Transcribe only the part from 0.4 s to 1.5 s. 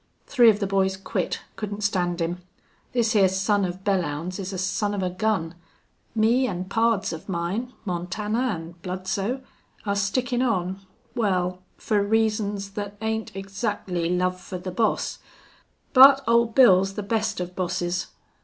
of the boys quit.